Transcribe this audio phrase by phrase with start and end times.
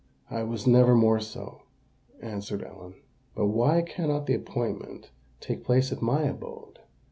[0.31, 1.61] "I was never more so,"
[2.23, 2.95] answered Ellen.
[3.35, 6.79] "But why cannot the appointment take place at my abode?"